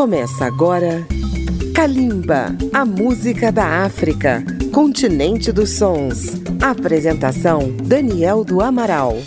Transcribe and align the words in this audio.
Começa 0.00 0.46
agora 0.46 1.06
Kalimba, 1.74 2.56
a 2.72 2.86
música 2.86 3.52
da 3.52 3.84
África, 3.84 4.42
continente 4.72 5.52
dos 5.52 5.76
sons. 5.76 6.40
Apresentação 6.58 7.70
Daniel 7.84 8.42
do 8.42 8.62
Amaral. 8.62 9.18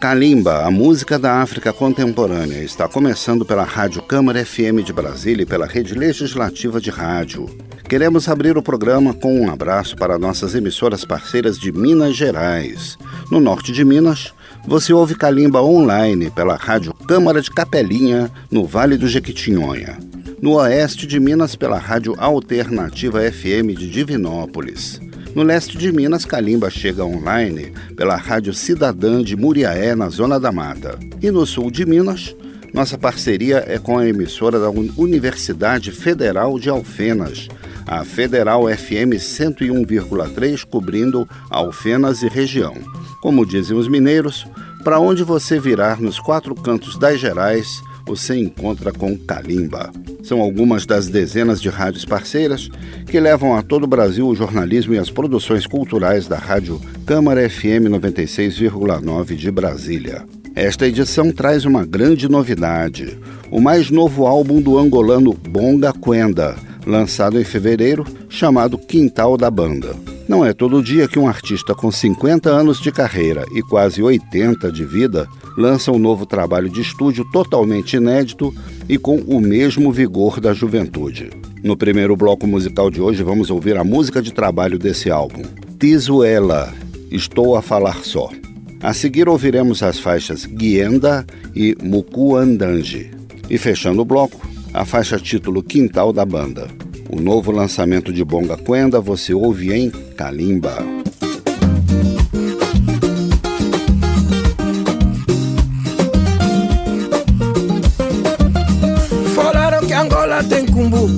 Kalimba, 0.00 0.64
a 0.64 0.70
música 0.70 1.16
da 1.16 1.40
África 1.40 1.72
contemporânea, 1.72 2.60
está 2.60 2.88
começando 2.88 3.44
pela 3.46 3.62
Rádio 3.62 4.02
Câmara 4.02 4.44
FM 4.44 4.82
de 4.84 4.92
Brasília 4.92 5.44
e 5.44 5.46
pela 5.46 5.64
Rede 5.64 5.94
Legislativa 5.94 6.80
de 6.80 6.90
Rádio. 6.90 7.48
Queremos 7.88 8.28
abrir 8.28 8.58
o 8.58 8.62
programa 8.62 9.14
com 9.14 9.42
um 9.42 9.48
abraço 9.48 9.94
para 9.94 10.18
nossas 10.18 10.56
emissoras 10.56 11.04
parceiras 11.04 11.56
de 11.56 11.70
Minas 11.70 12.16
Gerais. 12.16 12.98
No 13.30 13.38
norte 13.38 13.70
de 13.70 13.84
Minas, 13.84 14.34
você 14.66 14.92
ouve 14.92 15.14
Calimba 15.14 15.62
online 15.62 16.28
pela 16.28 16.56
Rádio 16.56 16.92
Câmara 16.92 17.40
de 17.40 17.50
Capelinha, 17.50 18.30
no 18.50 18.66
Vale 18.66 18.96
do 18.96 19.06
Jequitinhonha. 19.06 19.96
No 20.42 20.54
oeste 20.54 21.06
de 21.06 21.20
Minas, 21.20 21.54
pela 21.54 21.78
Rádio 21.78 22.16
Alternativa 22.18 23.20
FM 23.30 23.78
de 23.78 23.88
Divinópolis. 23.88 25.00
No 25.34 25.42
leste 25.42 25.78
de 25.78 25.92
Minas, 25.92 26.24
Calimba 26.24 26.68
chega 26.68 27.04
online 27.04 27.72
pela 27.96 28.16
Rádio 28.16 28.52
Cidadã 28.52 29.22
de 29.22 29.36
Muriaé, 29.36 29.94
na 29.94 30.08
Zona 30.08 30.40
da 30.40 30.50
Mata. 30.50 30.98
E 31.22 31.30
no 31.30 31.46
sul 31.46 31.70
de 31.70 31.86
Minas, 31.86 32.34
nossa 32.74 32.98
parceria 32.98 33.64
é 33.66 33.78
com 33.78 33.98
a 33.98 34.08
emissora 34.08 34.58
da 34.58 34.68
Universidade 34.68 35.92
Federal 35.92 36.58
de 36.58 36.68
Alfenas, 36.68 37.48
a 37.86 38.04
Federal 38.04 38.64
FM 38.66 39.14
101,3, 39.16 40.64
cobrindo 40.64 41.28
Alfenas 41.48 42.22
e 42.22 42.28
região. 42.28 42.74
Como 43.22 43.46
dizem 43.46 43.76
os 43.76 43.88
mineiros, 43.88 44.46
para 44.82 44.98
onde 44.98 45.22
você 45.22 45.58
virar 45.60 46.00
nos 46.00 46.18
quatro 46.18 46.54
cantos 46.54 46.98
das 46.98 47.20
Gerais, 47.20 47.80
você 48.06 48.36
encontra 48.36 48.92
com 48.92 49.18
Calimba. 49.18 49.90
São 50.22 50.40
algumas 50.40 50.86
das 50.86 51.08
dezenas 51.08 51.60
de 51.60 51.68
rádios 51.68 52.04
parceiras 52.04 52.68
que 53.06 53.18
levam 53.18 53.56
a 53.56 53.62
todo 53.62 53.84
o 53.84 53.88
Brasil 53.88 54.26
o 54.26 54.34
jornalismo 54.34 54.94
e 54.94 54.98
as 54.98 55.10
produções 55.10 55.66
culturais 55.66 56.28
da 56.28 56.36
Rádio 56.36 56.80
Câmara 57.04 57.48
FM 57.48 57.90
96,9 57.90 59.34
de 59.34 59.50
Brasília. 59.50 60.24
Esta 60.54 60.86
edição 60.86 61.30
traz 61.30 61.64
uma 61.64 61.84
grande 61.84 62.28
novidade: 62.28 63.18
o 63.50 63.60
mais 63.60 63.90
novo 63.90 64.26
álbum 64.26 64.60
do 64.60 64.78
angolano 64.78 65.34
Bonga 65.34 65.92
Quenda, 65.92 66.56
lançado 66.86 67.40
em 67.40 67.44
fevereiro, 67.44 68.04
chamado 68.28 68.78
Quintal 68.78 69.36
da 69.36 69.50
Banda. 69.50 69.96
Não 70.28 70.44
é 70.44 70.52
todo 70.52 70.82
dia 70.82 71.08
que 71.08 71.18
um 71.18 71.28
artista 71.28 71.74
com 71.74 71.90
50 71.90 72.48
anos 72.48 72.80
de 72.80 72.90
carreira 72.90 73.44
e 73.54 73.62
quase 73.62 74.02
80 74.02 74.70
de 74.72 74.84
vida 74.84 75.28
lança 75.56 75.92
um 75.92 75.98
novo 75.98 76.26
trabalho 76.26 76.68
de 76.68 76.80
estúdio 76.80 77.24
totalmente 77.32 77.96
inédito 77.96 78.54
e 78.88 78.98
com 78.98 79.16
o 79.16 79.40
mesmo 79.40 79.92
vigor 79.92 80.40
da 80.40 80.52
juventude. 80.52 81.30
No 81.62 81.76
primeiro 81.76 82.16
bloco 82.16 82.46
musical 82.46 82.90
de 82.90 83.00
hoje, 83.00 83.22
vamos 83.22 83.50
ouvir 83.50 83.76
a 83.76 83.84
música 83.84 84.22
de 84.22 84.32
trabalho 84.32 84.78
desse 84.78 85.10
álbum, 85.10 85.42
Tizuela, 85.78 86.72
Estou 87.10 87.56
a 87.56 87.62
Falar 87.62 88.04
Só. 88.04 88.30
A 88.82 88.92
seguir 88.92 89.28
ouviremos 89.28 89.82
as 89.82 89.98
faixas 89.98 90.44
Guienda 90.44 91.24
e 91.54 91.76
Mukuandanji. 91.82 93.10
E 93.48 93.56
fechando 93.58 94.02
o 94.02 94.04
bloco, 94.04 94.40
a 94.76 94.84
faixa 94.84 95.18
título 95.18 95.62
Quintal 95.62 96.12
da 96.12 96.22
Banda. 96.22 96.68
O 97.08 97.18
novo 97.18 97.50
lançamento 97.50 98.12
de 98.12 98.22
Bonga 98.22 98.58
Quenda 98.58 99.00
você 99.00 99.32
ouve 99.32 99.72
em 99.72 99.88
Kalimba. 99.88 100.76
Falaram 109.34 109.86
que 109.86 109.94
Angola 109.94 110.44
tem 110.44 110.66
cumbu, 110.66 111.08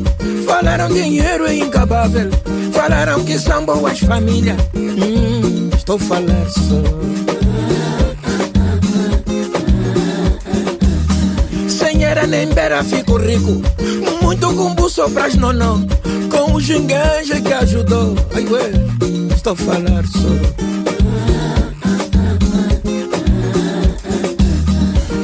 falaram 0.47 0.89
dinheiro 0.89 1.45
é 1.45 1.57
incabável, 1.57 2.31
falaram 2.73 3.25
que 3.25 3.37
são 3.41 3.67
boas 3.67 3.99
famílias. 3.99 4.57
Hum, 4.77 5.69
estou 5.75 5.99
falar 5.99 6.49
só. 6.49 7.38
Era 12.29 12.45
nem 12.45 12.47
beira, 12.49 12.85
fico 12.85 13.17
rico. 13.17 13.63
Muito 14.23 14.55
cumbu 14.55 14.89
só 14.89 15.09
nonó. 15.39 15.81
Com 16.31 16.55
o 16.55 16.61
gingueja 16.61 17.41
que 17.41 17.53
ajudou. 17.53 18.15
Ai, 18.35 18.45
ué, 18.47 18.71
estou 19.35 19.55
a 19.55 19.57
falar 19.57 20.05
só. 20.07 20.29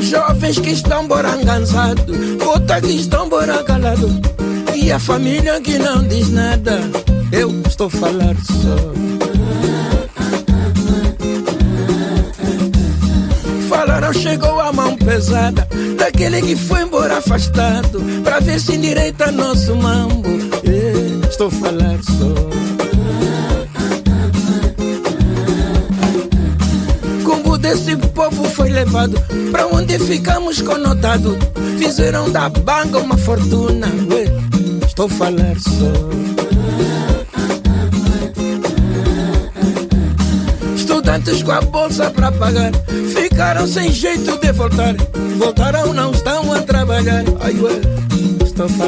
Jovens 0.01 0.59
que 0.59 0.71
estão 0.71 1.07
borangansados, 1.07 2.05
puta 2.39 2.81
que 2.81 2.93
estão 2.93 3.29
boracalados. 3.29 4.13
E 4.75 4.91
a 4.91 4.99
família 4.99 5.61
que 5.61 5.79
não 5.79 6.03
diz 6.07 6.31
nada. 6.31 6.81
Eu 7.33 7.51
estou 7.67 7.89
a 7.89 7.91
falar 7.91 8.37
só. 8.45 9.24
Chegou 14.13 14.61
a 14.61 14.73
mão 14.73 14.97
pesada 14.97 15.67
Daquele 15.97 16.41
que 16.43 16.57
foi 16.57 16.83
embora 16.83 17.19
afastado 17.19 18.01
Pra 18.23 18.41
ver 18.41 18.61
se 18.61 18.75
endireita 18.75 19.31
nosso 19.33 19.75
mambo. 19.77 20.29
É, 20.65 21.29
Estou 21.29 21.49
a 21.49 21.51
falar 21.51 21.99
só 22.03 22.35
Como 27.25 27.59
desse 27.59 27.97
povo 27.97 28.45
foi 28.45 28.71
levado 28.71 29.21
Pra 29.51 29.67
onde 29.67 29.99
ficamos 29.99 30.61
conotado? 30.63 31.37
Fizeram 31.79 32.31
da 32.31 32.49
banga 32.49 32.99
uma 32.99 33.17
fortuna. 33.19 33.89
Estou 34.87 35.07
a 35.07 35.09
falar 35.09 35.57
só 35.59 36.15
estudantes 41.05 41.43
com 41.43 41.53
a 41.53 41.61
bolsa 41.61 42.11
para 42.11 42.31
pagar 42.33 42.71
ficaram 43.35 43.67
sem 43.67 43.91
jeito 43.91 44.39
de 44.39 44.53
voltar. 44.53 44.95
Voltaram, 45.37 45.93
não 45.93 46.13
estão 46.13 46.53
a 46.53 46.63
trabalhar. 46.63 47.25
Ai, 47.41 47.55
ué, 47.61 47.81
estou 48.45 48.69
só. 48.69 48.85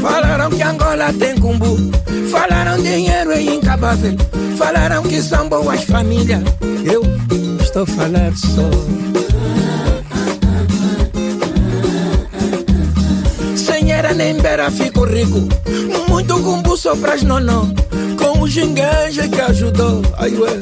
Falaram 0.00 0.50
que 0.50 0.62
Angola 0.62 1.12
tem 1.18 1.38
cumbu 1.38 1.76
Falaram 2.30 2.82
dinheiro 2.82 3.32
é 3.32 3.42
incabável. 3.42 4.16
Falaram 4.56 5.02
que 5.02 5.22
são 5.22 5.48
boas 5.48 5.84
famílias. 5.84 6.40
Eu 6.84 7.02
estou 7.60 7.84
falar 7.84 8.32
só. 8.34 8.70
Sem 13.54 13.92
era 13.92 14.14
nem 14.14 14.34
beira, 14.40 14.70
fico 14.70 15.04
rico. 15.04 15.46
Muito 16.08 16.40
cumbu 16.40 16.76
só 16.76 16.96
pras 16.96 17.22
nonó. 17.22 17.66
Com 18.18 18.40
o 18.40 18.48
gingueja 18.48 19.28
que 19.28 19.40
ajudou. 19.42 20.00
Ai, 20.16 20.34
ué, 20.34 20.58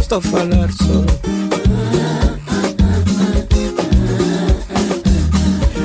estou 0.00 0.20
falar 0.20 0.70
só. 0.72 1.04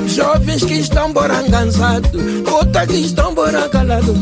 Jovens 0.06 0.64
que 0.64 0.74
estão 0.74 1.12
borangansados, 1.12 2.10
outras 2.52 2.86
que 2.86 2.96
estão 2.96 3.34
boracalados. 3.34 4.16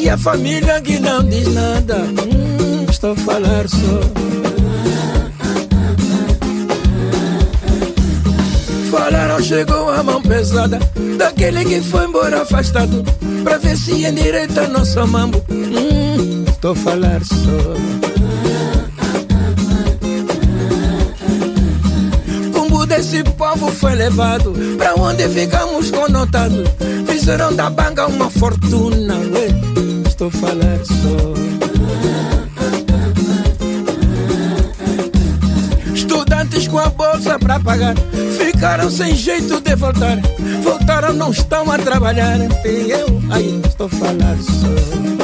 E 0.00 0.08
a 0.08 0.18
família 0.18 0.80
que 0.80 0.98
não 0.98 1.22
diz 1.24 1.46
nada, 1.52 1.96
hum, 1.96 2.47
estou 2.98 3.12
a 3.12 3.16
falar 3.16 3.68
só. 3.68 4.00
Falaram, 8.90 9.40
chegou 9.40 9.88
a 9.90 10.02
mão 10.02 10.20
pesada 10.20 10.80
Daquele 11.16 11.64
que 11.64 11.80
foi 11.82 12.06
embora 12.06 12.42
afastado 12.42 13.04
Pra 13.44 13.58
ver 13.58 13.76
se 13.76 14.04
endireita 14.04 14.66
nosso 14.66 15.06
mambo 15.06 15.44
hum, 15.50 16.44
a 16.62 16.74
falar 16.74 17.22
só 17.22 17.74
Cumbu 22.52 22.86
desse 22.86 23.22
povo 23.22 23.70
foi 23.70 23.94
levado 23.94 24.54
Pra 24.78 24.94
onde 24.94 25.28
ficamos 25.28 25.90
conotados 25.90 26.66
Fizeram 27.06 27.54
da 27.54 27.68
banga 27.68 28.06
uma 28.06 28.30
fortuna 28.30 29.18
ué 29.18 30.08
estou 30.08 30.30
falar 30.32 30.84
só. 30.84 31.57
Bolsa 37.18 37.38
para 37.38 37.60
pagar 37.60 37.94
ficaram 38.38 38.90
sem 38.90 39.14
jeito 39.14 39.60
de 39.60 39.74
voltar. 39.74 40.18
Voltaram, 40.62 41.12
não 41.12 41.30
estão 41.30 41.70
a 41.70 41.78
trabalhar. 41.78 42.38
E 42.64 42.90
eu 42.90 43.20
aí 43.30 43.60
estou 43.66 43.88
falar 43.88 44.36
só. 44.38 45.17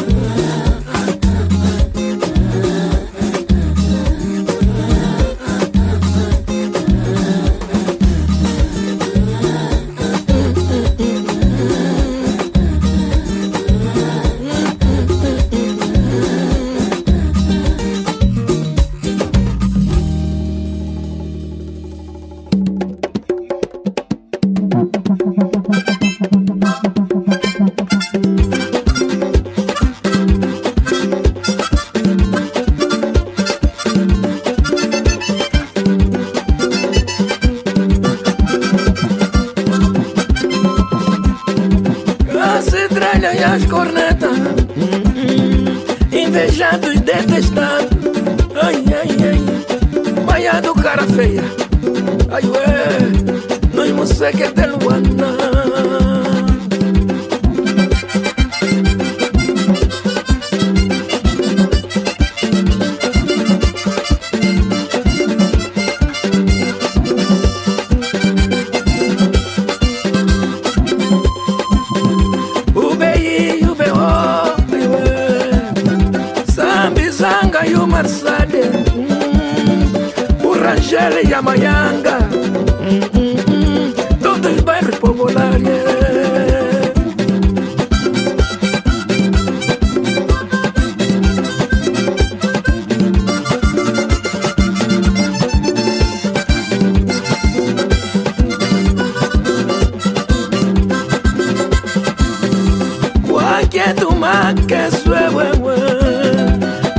Que 104.66 104.90
suewe 104.90 105.44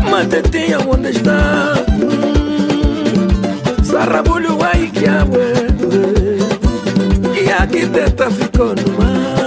Matetinha 0.09 0.79
onde 0.79 1.09
está. 1.09 1.73
Sarrabulho 3.83 4.57
ai 4.63 4.87
que 4.87 5.05
a 5.07 5.25
E 7.41 7.51
aqui 7.51 7.85
teta 7.87 8.31
ficou 8.31 8.73
no 8.75 8.97
mar 8.97 9.44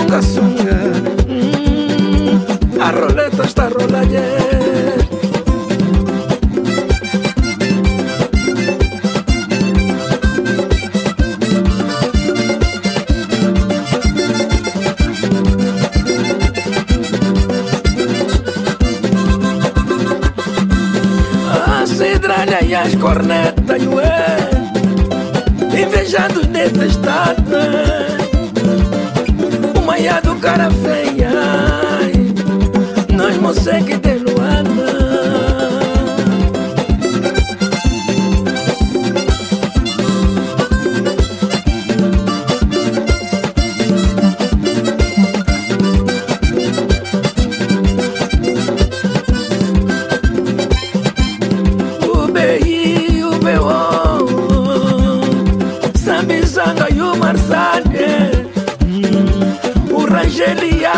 tanta 0.00 0.22
gente 0.22 0.22
sunga 0.22 0.22
sunga 0.22 0.78
hum, 1.28 2.80
A 2.80 2.90
roleta 2.90 3.44
está 3.44 3.68
rolando 3.68 4.16
A 21.52 21.84
e 22.64 22.74
as 22.74 22.94
cornetas, 22.96 23.82
ué. 23.86 24.36
Invejados 25.72 26.46
detestados 26.46 27.79
gonna 30.40 30.79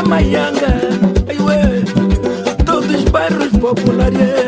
Rangeli 0.02 0.04
a 0.04 0.08
Maianga 0.08 0.66
Aiué, 1.28 1.84
todos 2.64 2.94
os 2.94 3.04
bairros 3.10 3.49
populares 3.58 4.41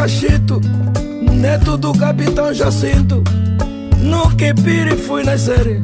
Cachito, 0.00 0.62
neto 1.30 1.76
do 1.76 1.92
capitão 1.92 2.54
Jacinto. 2.54 3.22
No 3.98 4.34
Quepiri 4.34 4.96
fui 4.96 5.22
nascer, 5.22 5.78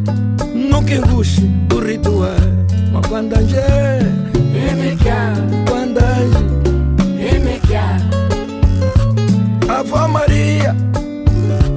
no 0.55 0.83
Quinguxi, 0.83 1.43
o 1.71 1.79
ritual. 1.79 2.31
Mas 2.95 3.07
quando 3.09 3.35
anjé, 3.35 3.99
quando 5.69 5.99
anjé, 5.99 6.39
Avó 9.69 10.09
Maria, 10.09 10.75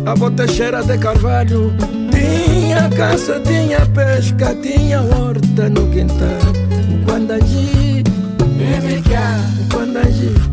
avó 0.06 0.30
Teixeira 0.32 0.82
de 0.82 0.98
Carvalho. 0.98 1.74
Tinha 2.10 2.88
caça, 2.88 3.42
tinha 3.42 3.86
pesca, 3.88 4.56
tinha 4.64 5.02
horta 5.02 5.68
no 5.68 5.86
quintal. 5.88 6.40
Quando 7.06 7.32
anjé, 7.32 8.02
quando 9.70 9.98
anjé. 9.98 10.50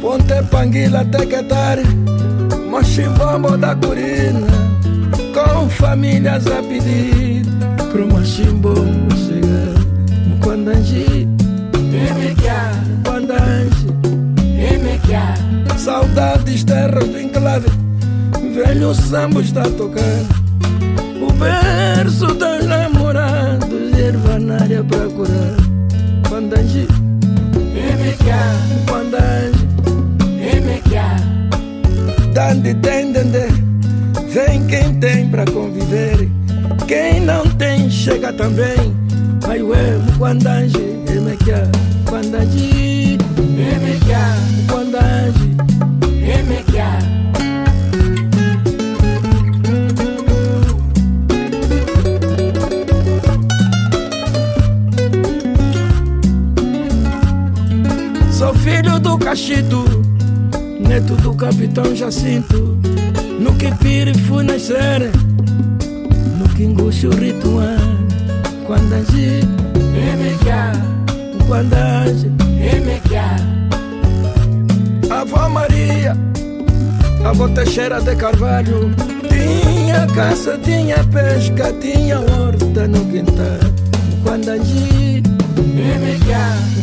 Ponte 0.00 0.42
Panguila, 0.50 1.04
Tequetare, 1.04 1.82
Mochimbombo 2.70 3.56
da 3.56 3.74
Curina, 3.74 4.46
com 5.34 5.68
famílias 5.68 6.46
a 6.46 6.62
pedir 6.62 7.44
pro 7.92 8.06
Mochimbombo 8.06 9.14
chegar. 9.16 9.74
Mquandanji, 10.26 11.28
Mquandanji, 13.00 13.86
Saudades, 15.76 16.64
terras 16.64 17.06
do 17.06 17.20
enclave, 17.20 17.68
velho 18.54 18.94
samba 18.94 19.42
está 19.42 19.62
tocando. 19.62 20.40
O 21.20 21.30
verso 21.34 22.26
dos 22.26 22.66
namorados, 22.66 23.98
erva 23.98 24.38
na 24.38 24.54
área 24.62 24.82
pra 24.82 25.06
curar. 25.08 25.56
Quando 26.28 26.54
agi, 26.54 26.86
quando 28.88 29.16
dande 32.40 32.70
entender. 32.70 33.52
Vem 34.32 34.66
quem 34.66 34.94
tem 34.94 35.28
pra 35.28 35.44
conviver. 35.44 36.26
Quem 36.88 37.20
não 37.20 37.44
tem, 37.56 37.90
chega 37.90 38.32
também. 38.32 38.96
Ai, 39.46 39.62
ué, 39.62 39.98
quando 40.16 40.46
agi, 40.46 40.72
quando 42.06 42.34
agi, 42.36 43.18
quando 44.66 44.96
agi, 44.96 45.56
Sou 58.32 58.54
filho 58.54 58.98
do 58.98 59.18
Cachido, 59.18 59.84
neto 60.90 61.14
do 61.14 61.32
capitão 61.34 61.94
Jacinto. 61.94 62.76
No 63.38 63.54
que 63.54 63.72
pire 63.76 64.12
fui 64.26 64.42
nascer, 64.42 65.12
no 66.36 66.48
que 66.48 66.64
o 67.06 67.10
ritual. 67.10 67.78
Quando 68.66 68.94
agi, 68.94 69.40
quando 71.46 71.74
agi, 71.74 72.32
Avó 75.10 75.48
Maria, 75.48 76.16
avó 77.24 77.48
Teixeira 77.48 78.00
de 78.00 78.16
Carvalho. 78.16 78.90
Tinha 79.28 80.06
caça, 80.08 80.58
tinha 80.58 81.04
pesca, 81.04 81.72
tinha 81.80 82.18
horta 82.18 82.88
no 82.88 83.04
quintal. 83.06 83.60
Quando 84.24 84.48
agi, 84.50 85.22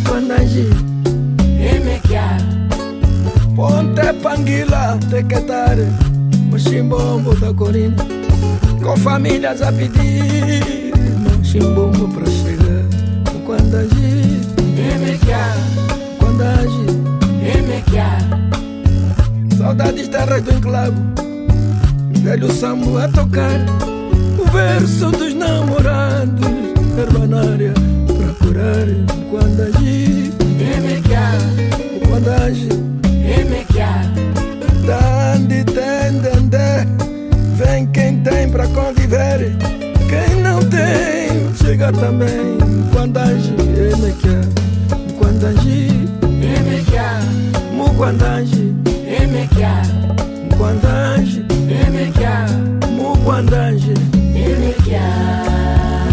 quando 0.05 0.31
agi. 0.31 0.87
Ponte 3.57 4.13
Panguila, 4.21 4.99
Tequetare, 5.09 5.87
o 6.53 6.59
chimbombo 6.59 7.33
da 7.33 7.51
Corina, 7.51 7.95
com 8.83 8.95
famílias 8.97 9.63
a 9.63 9.71
pedir, 9.71 10.93
um 11.25 11.43
chimbombo 11.43 12.07
pra 12.07 12.23
chegar. 12.27 12.85
Quando 13.47 13.77
agir, 13.77 14.41
quando 16.19 16.43
agir, 16.43 17.01
saudades 19.57 20.07
terras 20.07 20.43
do 20.43 20.53
enclavo, 20.53 21.01
velho 22.21 22.53
sambo 22.53 22.99
a 22.99 23.07
tocar, 23.07 23.65
o 24.37 24.45
verso 24.51 25.09
dos 25.09 25.33
namorados, 25.33 26.45
herbanária 26.95 27.73
pra 28.05 28.27
curar. 28.45 28.85
Quando 29.31 29.61
agir, 29.63 30.31
quando 32.07 32.29
agir. 32.29 32.87
Pra 38.57 38.67
conviver. 38.69 39.55
Quem 40.09 40.41
não 40.41 40.59
tem, 40.59 41.53
chega 41.63 41.91
também. 41.91 42.57
Quando 42.91 43.17
age, 43.17 43.53
ele 43.77 44.15
quer. 44.19 44.41
Quando 45.19 45.45
age, 45.45 46.09
ele 46.41 46.83
quer. 46.89 47.21
Mu 47.71 47.93
quando 47.93 48.23
age, 48.23 48.73
ele 49.05 49.47
quer. 49.55 49.83
Age, 51.13 51.45
ele 51.69 52.11
quer. 52.11 52.49
Mu 52.89 53.15
quando 53.23 53.53
age, 53.53 53.93
ele 54.33 54.73
quer. 54.83 56.06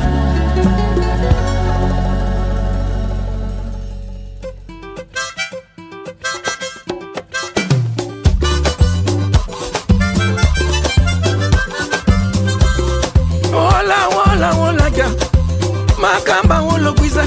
Macamba, 15.99 16.63
um 16.63 16.77
Luguiza, 16.77 17.23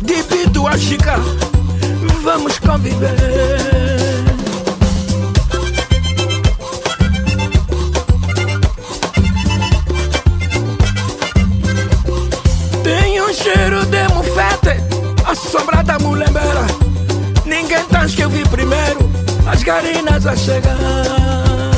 Dipito, 0.00 0.64
a 0.66 0.78
Chica, 0.78 1.16
vamos 2.22 2.56
conviver. 2.60 3.16
Tem 12.84 13.22
um 13.22 13.34
cheiro 13.34 13.84
de 13.86 14.08
mufete, 14.14 14.80
a 15.26 15.34
sombra 15.34 15.82
da 15.82 15.98
mulembera. 15.98 16.64
Ninguém 17.44 17.84
tá 17.86 18.06
que 18.06 18.22
eu 18.22 18.30
vi 18.30 18.46
primeiro, 18.48 19.10
as 19.50 19.64
garinas 19.64 20.26
a 20.26 20.36
chegar. 20.36 21.77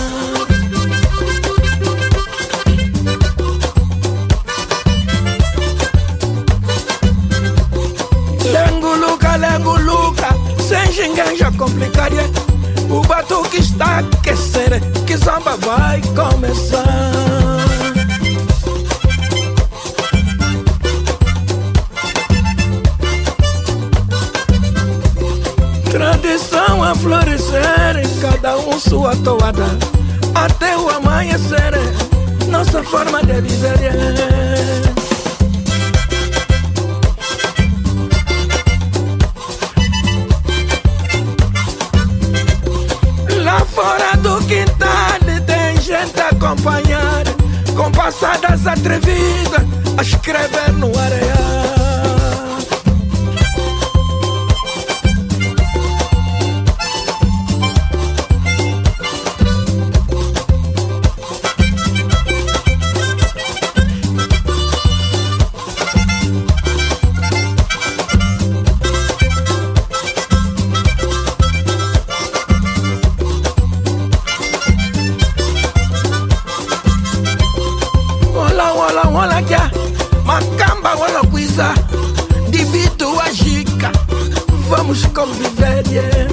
Sem 10.92 11.14
já 11.36 11.52
complicaria. 11.52 12.24
O 12.90 13.00
batuque 13.06 13.60
está 13.60 13.86
a 13.86 13.98
aquecer, 13.98 14.80
que 15.06 15.16
samba 15.16 15.56
vai 15.56 16.00
começar. 16.14 16.84
Tradição 25.90 26.82
a 26.82 26.94
florescer, 26.94 28.02
cada 28.20 28.58
um 28.58 28.78
sua 28.78 29.14
toada, 29.16 29.66
até 30.34 30.76
o 30.76 30.88
amanhecer, 30.88 31.72
nossa 32.48 32.82
forma 32.82 33.22
de 33.22 33.40
viver. 33.40 34.89
Acompanhar 46.50 47.24
Com 47.76 47.90
passadas 47.92 48.66
atrevidas 48.66 49.64
a 49.96 50.02
escrever 50.02 50.72
no 50.72 50.86
areal 50.98 51.49
bango 79.12 79.26
nakia 79.26 79.70
makamba 80.24 80.94
wanakuiza 80.94 81.74
dibitu 82.50 83.16
wajika 83.16 83.92
vamos 84.70 85.06
conviver 85.12 85.84
yeah. 85.92 86.30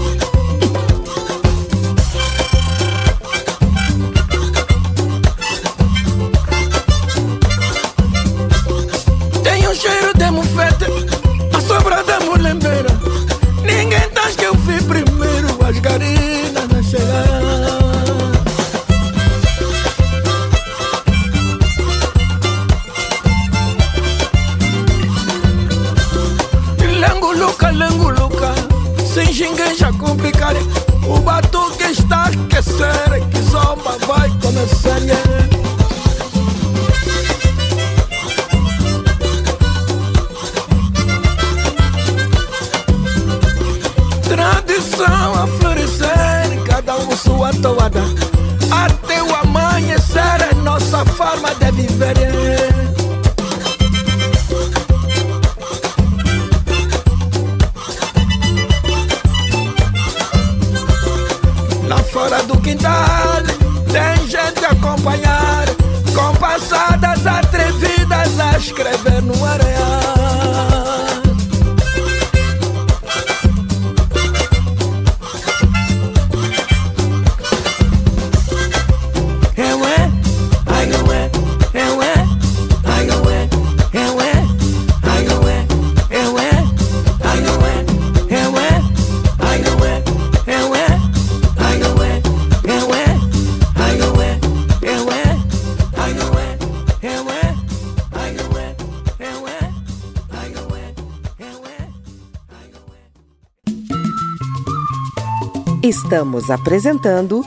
Estamos 106.08 106.50
apresentando 106.50 107.44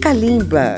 Kalimba. 0.00 0.76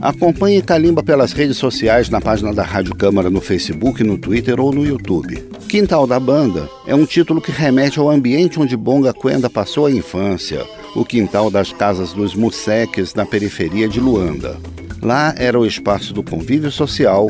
Acompanhe 0.00 0.62
Kalimba 0.62 1.02
pelas 1.02 1.32
redes 1.32 1.56
sociais 1.56 2.08
na 2.08 2.20
página 2.20 2.54
da 2.54 2.62
Rádio 2.62 2.94
Câmara 2.94 3.28
no 3.28 3.40
Facebook, 3.40 4.04
no 4.04 4.16
Twitter 4.16 4.60
ou 4.60 4.72
no 4.72 4.86
YouTube. 4.86 5.44
Quintal 5.68 6.06
da 6.06 6.20
Banda 6.20 6.70
é 6.86 6.94
um 6.94 7.04
título 7.04 7.40
que 7.40 7.50
remete 7.50 7.98
ao 7.98 8.08
ambiente 8.08 8.60
onde 8.60 8.76
Bonga 8.76 9.12
Quenda 9.12 9.50
passou 9.50 9.86
a 9.86 9.90
infância, 9.90 10.64
o 10.94 11.04
quintal 11.04 11.50
das 11.50 11.72
casas 11.72 12.12
dos 12.12 12.36
Museques 12.36 13.12
na 13.12 13.26
periferia 13.26 13.88
de 13.88 13.98
Luanda. 13.98 14.56
Lá 15.02 15.34
era 15.36 15.58
o 15.58 15.66
espaço 15.66 16.14
do 16.14 16.22
convívio 16.22 16.70
social, 16.70 17.26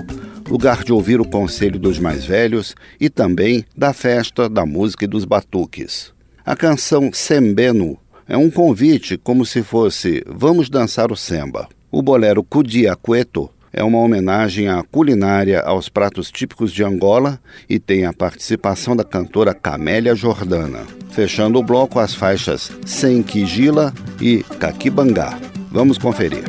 lugar 0.46 0.84
de 0.84 0.92
ouvir 0.92 1.22
o 1.22 1.26
conselho 1.26 1.78
dos 1.78 1.98
mais 1.98 2.26
velhos 2.26 2.74
e 3.00 3.08
também 3.08 3.64
da 3.74 3.94
festa, 3.94 4.46
da 4.46 4.66
música 4.66 5.06
e 5.06 5.08
dos 5.08 5.24
batuques. 5.24 6.12
A 6.44 6.54
canção 6.54 7.10
Sembeno 7.14 7.98
é 8.30 8.36
um 8.36 8.48
convite 8.48 9.18
como 9.18 9.44
se 9.44 9.60
fosse 9.60 10.22
vamos 10.24 10.70
dançar 10.70 11.10
o 11.10 11.16
samba. 11.16 11.68
O 11.90 12.00
bolero 12.00 12.44
Cudia 12.44 12.94
Cueto 12.94 13.50
é 13.72 13.82
uma 13.82 13.98
homenagem 13.98 14.68
à 14.68 14.84
culinária 14.84 15.60
aos 15.60 15.88
pratos 15.88 16.30
típicos 16.30 16.72
de 16.72 16.84
Angola 16.84 17.40
e 17.68 17.80
tem 17.80 18.06
a 18.06 18.12
participação 18.12 18.94
da 18.94 19.02
cantora 19.02 19.52
Camélia 19.52 20.14
Jordana. 20.14 20.86
Fechando 21.10 21.58
o 21.58 21.62
bloco 21.62 21.98
as 21.98 22.14
faixas 22.14 22.70
Senquigila 22.86 23.92
e 24.20 24.44
Caquibangá. 24.60 25.36
Vamos 25.72 25.98
conferir. 25.98 26.44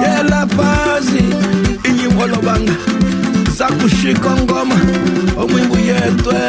Chela 0.00 0.46
Paz 3.54 3.68
sakushika 3.68 4.30
ngoma 4.42 4.74
omwimbu 5.42 5.76
yetwe 5.88 6.40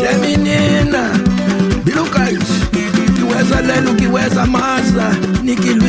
sheminina 0.00 1.10
bilukait 1.84 2.42
kiweza 3.16 3.60
lelu 3.62 3.94
kiweza 3.94 4.46
maza 4.46 5.10
nikilwinje 5.42 5.76
semba 5.76 5.85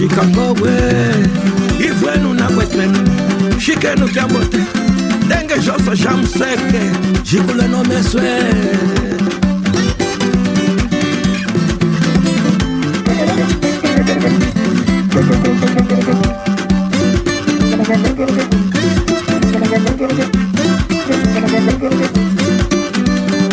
shikamowe 0.00 0.72
ivwenu 1.86 2.34
na 2.34 2.46
kwetwenu 2.48 2.98
shikenu 3.60 4.08
kyabote 4.08 4.58
denge 5.28 5.54
joso 5.54 5.94
ja 5.94 6.16
museke 6.16 6.80
paz, 7.22 7.84
meswe 7.84 8.30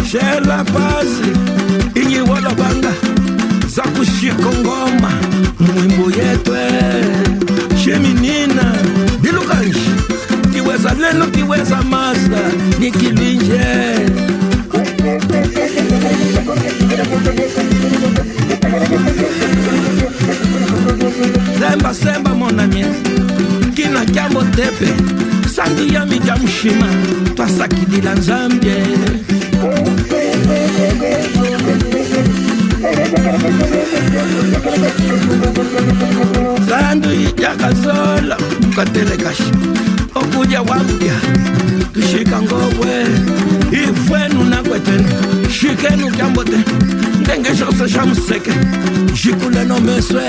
Shela 0.10 0.64
Pazi, 0.64 1.32
Inyi 2.02 2.22
Wolobanga, 2.22 2.92
Zakushiko 3.68 4.52
Ngoma. 4.62 5.37
Mwimbo 5.60 6.12
yetwe 6.12 6.60
sheminina 7.84 8.74
bilukanji 9.22 9.80
kiweza 10.54 10.94
leno 10.94 11.28
kiweza 11.28 11.82
masa 11.82 12.42
nikilinje 12.80 13.62
semba 21.60 21.94
semba 21.94 22.36
monamie 22.36 22.86
kina 23.76 24.06
kyambo 24.06 24.44
tepe 24.56 24.90
sangi 25.56 25.94
yami 25.94 26.20
kya 26.20 26.36
mushima 26.38 26.88
twasakidila 27.36 28.14
nzambie 28.16 28.84
sandwi 36.70 37.30
yakasola 37.44 38.38
ukaterekashi 38.72 39.52
okuja 40.16 40.62
wapya 40.62 41.16
tushika 41.94 42.42
ngowe 42.42 43.06
ifwenu 43.72 44.44
nakwetenu 44.44 45.10
shikenu 45.52 46.12
jambote 46.12 46.58
ndenge 47.22 47.56
shose 47.56 47.90
shamuseke 47.90 48.52
jikule 49.24 49.64
nomeswe 49.64 50.24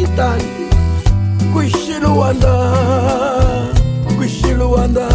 kitani 0.00 0.44
kuishi 1.52 1.92
Luanda, 2.02 2.54
kuishi 4.16 4.54
Luanda. 4.54 5.08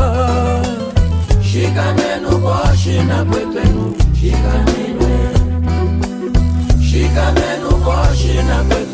Shikamenu 1.41 2.38
Boshi 2.43 3.00
na 3.08 3.26
kwepenu, 3.26 3.95
shikaminwe. 4.19 5.15
Shikamenu 6.89 7.69
Boshi 7.86 8.34
na 8.48 8.63
kwepenu. 8.63 8.85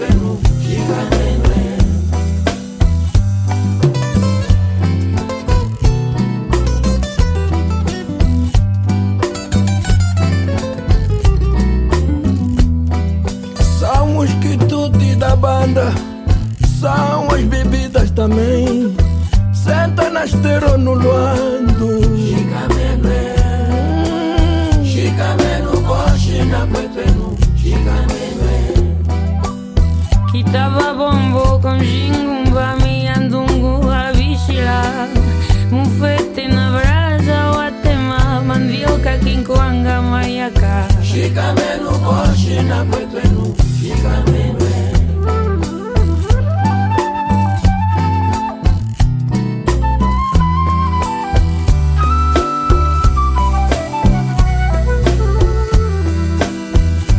fica 41.32 41.54
meno 41.54 41.91
coche 42.04 42.62
na 42.63 42.86
coetenu, 42.86 43.56
fica 43.80 44.24
meno 44.32 44.65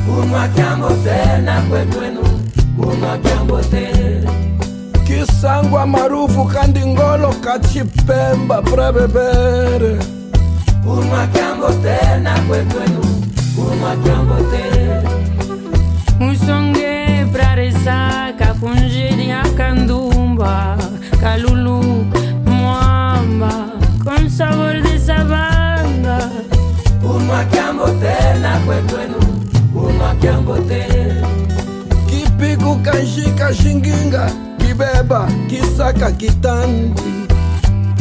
Kuma 0.06 0.48
kiambote 0.48 1.38
na 1.44 1.60
coetenu, 1.62 2.22
kuma 2.76 3.18
kiambote 3.18 3.88
Kisangwa 5.06 5.86
marufu 5.86 6.44
kandi 6.44 6.80
ngolo 6.86 7.28
kachipemba 7.40 8.62
prebebere 8.62 9.98
Kuma 10.84 11.26
kiambote 11.26 12.18
na 12.22 12.38
coetenu 12.40 13.11
unwa 13.72 13.96
kyambo 13.96 14.34
tena 14.50 15.02
Musonge 16.20 17.26
pra 17.32 17.54
resaka 17.54 18.54
funge 18.54 19.12
diakandumba 19.16 20.78
kalulu 21.20 21.82
mwamba 22.46 23.52
com 24.04 24.28
sabor 24.28 24.82
dessa 24.82 25.24
banda 25.24 26.30
unwa 27.04 27.44
kyambo 27.44 27.86
tena 27.88 28.60
kwetwenu 28.66 29.16
unwa 29.74 30.14
kyambo 30.20 30.58
tena 30.58 31.26
kipiku 32.06 32.76
kanjika 32.76 33.54
shinginga 33.54 34.30
kibeba 34.58 35.28
kisaka 35.48 36.12
kitandi 36.12 37.02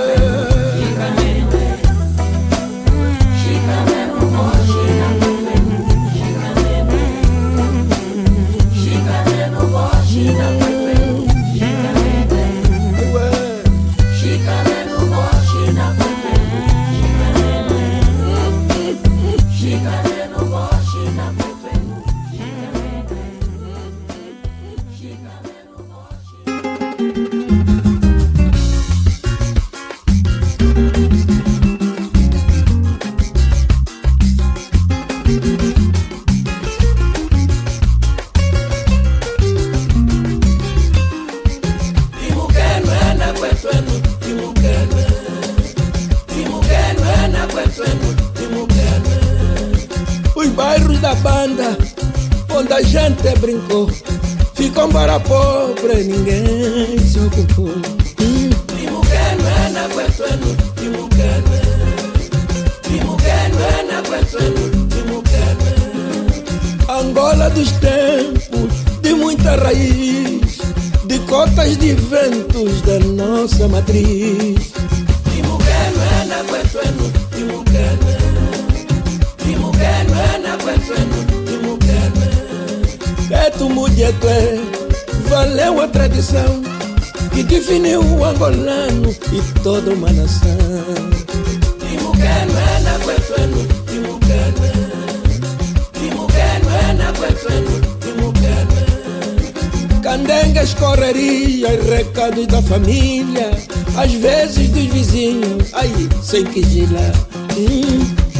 ekejela 106.41 107.05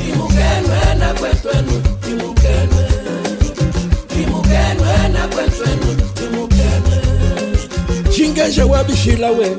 imukenwe 0.08 0.80
hmm. 0.84 1.00
na 1.00 1.14
kwetwenu 1.14 1.76
imukenwe 2.12 2.86
imukenwe 4.24 4.94
na 5.14 5.28
kwetwenu 5.28 5.90
imukenwe 6.26 6.98
xingeja 8.14 8.66
wa 8.66 8.84
bixila 8.84 9.32
we 9.32 9.50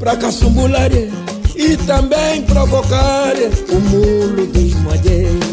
pra 0.00 0.16
cassumbulare 0.16 1.10
e 1.56 1.76
também 1.86 2.42
provocar 2.42 3.34
o 3.74 3.80
mulo 3.90 4.46
dos 4.46 4.74
mulheres 4.84 5.44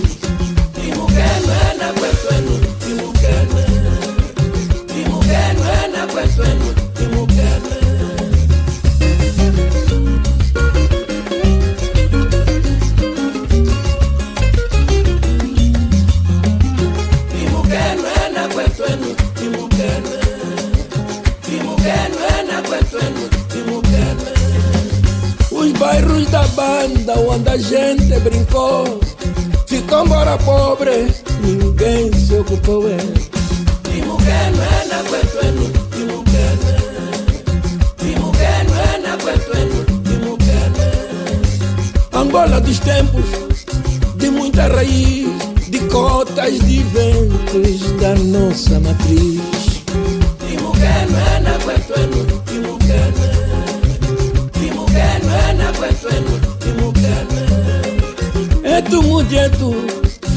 imukenwe 0.87 1.59
na 1.79 1.87
kwetwenu 1.93 2.14
bairros 25.85 26.27
da 26.31 26.41
banda 26.47 27.13
onde 27.29 27.49
a 27.49 27.57
gente 27.57 28.19
brincou. 28.21 28.99
Ficou 29.67 30.05
embora 30.05 30.37
pobre, 30.39 31.13
ninguém 31.41 32.11
se 32.13 32.33
ocupou 32.35 32.89
é. 32.89 32.97
Timugana, 33.83 35.03
Guetueno, 35.09 35.71
Timugana 35.91 36.75
Timugana, 37.97 39.17
Guetueno, 39.23 39.85
Timugana 40.03 40.87
Angola 42.13 42.61
dos 42.61 42.79
tempos 42.79 43.25
de 44.17 44.29
muita 44.29 44.67
raiz 44.67 45.27
De 45.69 45.79
cotas 45.91 46.59
de 46.59 46.83
ventos 46.83 47.91
da 47.99 48.15
nossa 48.15 48.79
matriz 48.79 49.64
É 58.85 58.89
tu 58.89 59.01
mujeto, 59.01 59.73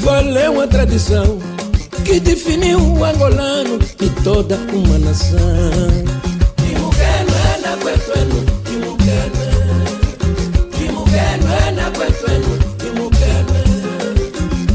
valeu 0.01 0.61
a 0.63 0.67
tradição 0.67 1.39
Que 2.03 2.19
definiu 2.19 2.79
o 2.79 3.05
angolano 3.05 3.79
e 4.01 4.09
toda 4.23 4.57
uma 4.73 4.99
nação. 4.99 5.39
Guetueno, 11.99 12.59
Timugana 12.79 13.53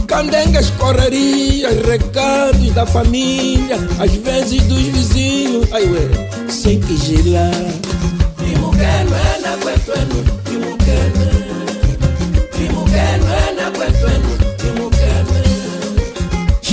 Candengas, 0.07 0.69
correrias, 0.71 1.73
recados 1.85 2.71
da 2.73 2.85
família 2.85 3.77
Às 3.99 4.11
vezes 4.13 4.61
dos 4.63 4.83
vizinhos, 4.83 5.67
ai 5.71 5.83
ué, 5.85 6.09
sem 6.47 6.79
que 6.79 6.95
gelar 6.97 7.82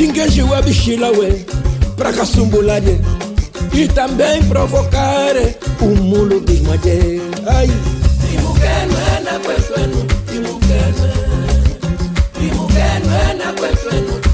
Xinguejiwe 0.00 0.62
bixilawe 0.62 1.44
pra 1.94 2.10
caçumbulade 2.10 2.98
E 3.74 3.86
também 3.86 4.42
provocar 4.44 5.34
o 5.78 5.88
mulo 5.88 6.40
de 6.40 6.54
bismadê 6.54 7.20
Ai. 7.46 7.68
Imuqueno 8.32 8.96
é 8.96 9.20
na 9.20 9.38
questão 9.40 9.90
Imuqueno 10.34 11.04
é 11.04 12.44
Imuqueno 12.46 13.10
é 13.12 13.34
na 13.34 13.52
questão 13.52 14.29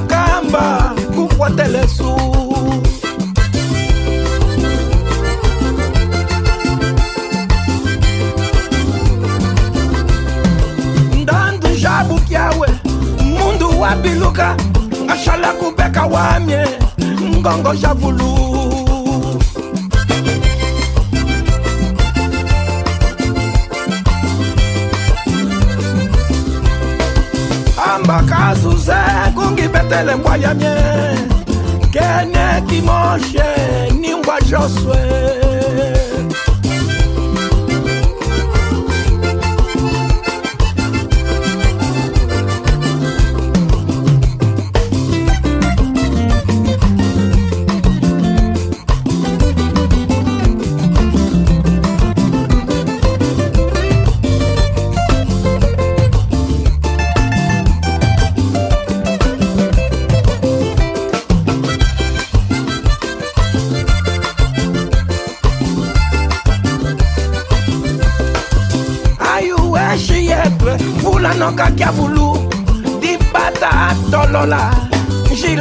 makamba 0.00 0.92
kukwatelesu 1.14 2.10
ndandu 11.22 11.68
jabukyawe 11.82 12.68
mundu 13.24 13.80
wabiluka 13.80 14.56
ngashala 15.04 15.52
kubeka 15.52 16.02
wamye 16.06 16.64
ngongo 17.40 17.74
javulu 17.74 18.45
mungi 29.46 29.68
betele 29.68 30.14
mbwa 30.14 30.36
ya 30.36 30.54
mie 30.54 30.76
kene 31.90 32.62
kimoshe 32.68 33.44
ni 34.00 34.14
mbwa 34.14 34.40
joswe 34.40 34.96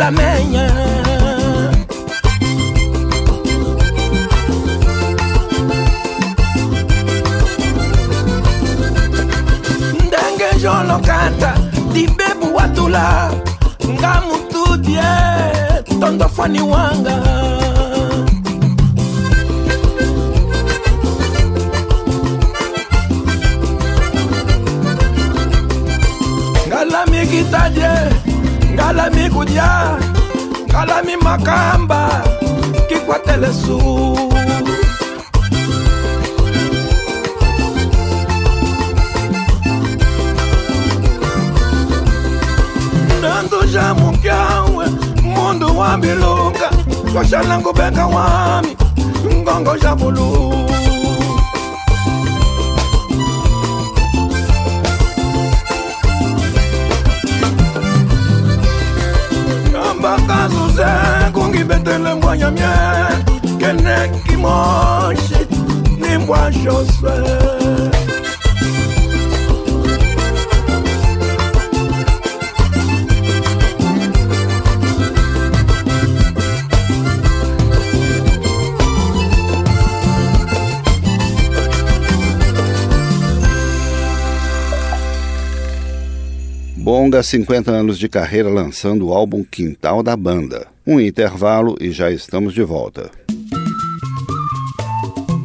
pra 0.06 0.08
amanhã. 0.08 0.68
Danganjo 10.12 10.84
no 10.84 11.00
canta, 11.02 11.54
di 11.94 12.08
bebu 12.08 12.58
atula, 12.60 13.32
ngamu 13.88 14.36
tudie, 14.52 15.02
tondo 16.00 16.28
fani 16.30 16.62
wanga. 16.62 17.16
Lamigitadie 26.86 28.35
ngalami 28.86 29.16
Nikitadie 29.16 29.30
Ngalami 29.30 29.30
kudia 29.34 29.98
Ngalami 30.70 31.16
makamba 31.18 32.22
Kikwatele 32.88 33.54
su. 33.54 33.80
Nando 43.22 43.62
jamu 43.74 44.12
kyawe 44.22 44.86
Mundu 45.24 45.78
wa 45.80 45.98
bilunga 45.98 46.70
Koshalangu 47.14 47.74
beka 47.74 48.06
wami 48.08 48.78
Ngongo 49.42 49.78
jamulu 49.78 50.54
bakazuze 60.06 60.86
kungibetele 61.34 62.14
mbwanya 62.14 62.52
mye. 62.52 62.74
Kene 63.60 63.98
kimoshi 64.26 65.40
nimbwa 66.00 66.52
shoswe 66.54 67.14
Bonga, 87.06 87.22
50 87.22 87.70
anos 87.70 88.00
de 88.00 88.10
carreira 88.10 88.50
lançando 88.50 89.10
o 89.10 89.14
álbum 89.14 89.44
Quintal 89.44 90.02
da 90.02 90.18
Banda. 90.18 90.66
Um 90.88 91.00
intervalo 91.00 91.78
e 91.80 91.92
já 91.92 92.10
estamos 92.10 92.52
de 92.52 92.64
volta. 92.64 93.12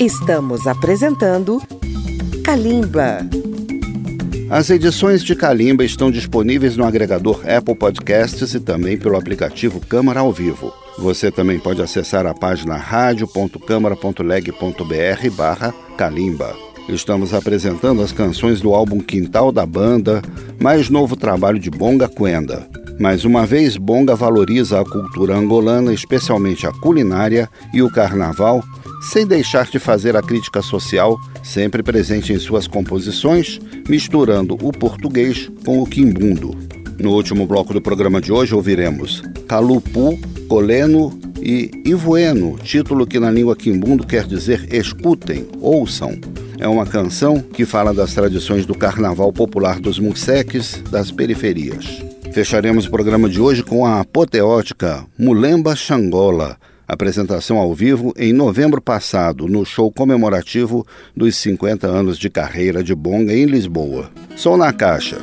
Estamos 0.01 0.67
apresentando 0.67 1.61
Kalimba. 2.43 3.19
As 4.49 4.71
edições 4.71 5.23
de 5.23 5.37
Kalimba 5.37 5.85
estão 5.85 6.11
disponíveis 6.11 6.79
no 6.79 6.87
agregador 6.87 7.43
Apple 7.47 7.75
Podcasts 7.75 8.55
e 8.55 8.61
também 8.61 8.97
pelo 8.97 9.19
aplicativo 9.19 9.81
Câmara 9.81 10.21
ao 10.21 10.33
Vivo. 10.33 10.73
Você 10.97 11.31
também 11.31 11.59
pode 11.59 11.83
acessar 11.83 12.25
a 12.25 12.33
página 12.33 12.79
radio.câmara.leg.br 12.79 15.31
barra 15.37 15.75
Kalimba. 15.99 16.70
Estamos 16.93 17.33
apresentando 17.33 18.03
as 18.03 18.11
canções 18.11 18.61
do 18.61 18.75
álbum 18.75 18.99
Quintal 18.99 19.53
da 19.53 19.65
Banda, 19.65 20.21
mais 20.61 20.91
novo 20.91 21.15
trabalho 21.15 21.59
de 21.59 21.71
Bonga 21.71 22.09
Quenda. 22.09 22.69
Mais 22.99 23.25
uma 23.25 23.47
vez, 23.47 23.77
Bonga 23.77 24.17
valoriza 24.17 24.81
a 24.81 24.85
cultura 24.85 25.37
angolana, 25.37 25.93
especialmente 25.93 26.67
a 26.67 26.73
culinária 26.73 27.49
e 27.73 27.81
o 27.81 27.91
carnaval, 27.91 28.63
sem 29.01 29.25
deixar 29.25 29.71
de 29.71 29.79
fazer 29.79 30.17
a 30.17 30.23
crítica 30.23 30.61
social, 30.61 31.17
sempre 31.45 31.81
presente 31.81 32.33
em 32.33 32.39
suas 32.41 32.67
composições, 32.67 33.61
misturando 33.89 34.59
o 34.61 34.73
português 34.73 35.49
com 35.65 35.81
o 35.81 35.87
quimbundo. 35.87 36.57
No 36.99 37.13
último 37.13 37.47
bloco 37.47 37.73
do 37.73 37.81
programa 37.81 38.21
de 38.21 38.33
hoje 38.33 38.53
ouviremos 38.53 39.23
Calupu, 39.47 40.19
Coleno 40.49 41.17
e 41.41 41.71
Ivueno, 41.85 42.59
título 42.59 43.07
que 43.07 43.21
na 43.21 43.31
língua 43.31 43.55
quimbundo 43.55 44.05
quer 44.05 44.27
dizer 44.27 44.69
escutem, 44.75 45.47
ouçam 45.61 46.19
é 46.61 46.69
uma 46.69 46.85
canção 46.85 47.41
que 47.41 47.65
fala 47.65 47.93
das 47.95 48.13
tradições 48.13 48.67
do 48.67 48.75
carnaval 48.75 49.33
popular 49.33 49.81
dos 49.81 49.99
museques 49.99 50.83
das 50.91 51.11
periferias. 51.11 52.05
Fecharemos 52.33 52.87
o 52.87 52.91
programa 52.91 53.29
de 53.29 53.41
hoje 53.41 53.65
com 53.65 53.85
a 53.85 54.01
apoteótica 54.01 55.05
Mulemba 55.19 55.75
Xangola, 55.75 56.59
apresentação 56.87 57.57
ao 57.57 57.75
vivo 57.75 58.13
em 58.17 58.33
novembro 58.33 58.81
passado 58.81 59.49
no 59.49 59.65
show 59.65 59.91
comemorativo 59.91 60.87
dos 61.17 61.35
50 61.37 61.87
anos 61.87 62.19
de 62.19 62.29
carreira 62.29 62.85
de 62.85 62.95
Bonga 62.95 63.35
em 63.35 63.47
Lisboa. 63.47 64.11
Sou 64.37 64.57
na 64.57 64.73
caixa. 64.73 65.19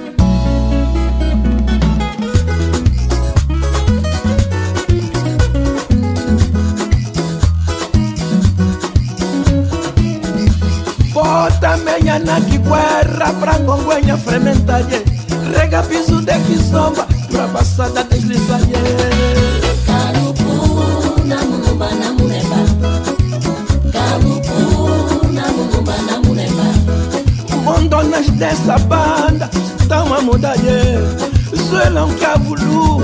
Menha 11.60 12.20
na 12.20 12.40
quiquerra 12.40 13.34
pra 13.40 13.58
ngongwenha 13.60 14.16
fermentalhe 14.16 15.04
Rega 15.52 15.82
piso 15.82 16.22
de 16.22 16.38
quizomba 16.46 17.08
pra 17.32 17.48
passada 17.48 18.04
deslizalhe 18.04 18.74
Carupu 19.86 21.24
na 21.26 21.38
mulumba 21.38 21.90
na 21.96 22.12
muleba 22.12 22.58
Carupu 23.92 25.34
na 25.34 25.48
mulumba 25.52 25.96
na 26.08 26.20
muleba 26.20 26.64
Mondonas 27.64 28.30
dessa 28.30 28.78
banda 28.78 29.50
estão 29.80 30.14
a 30.14 30.22
mudar 30.22 30.56
Zuelam 31.56 32.14
que 32.14 32.26
a 32.26 32.38
vulu 32.38 33.02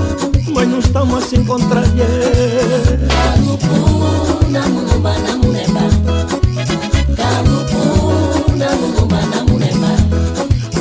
mas 0.54 0.68
não 0.68 0.78
estão 0.78 1.16
a 1.16 1.20
se 1.20 1.36
encontrar 1.36 1.84
Carupu 3.08 4.48
na 4.50 4.60
mulumba 4.68 5.18
na 5.18 5.36
muleba 5.36 5.73